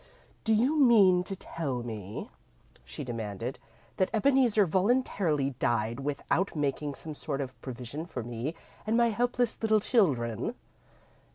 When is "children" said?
9.79-10.55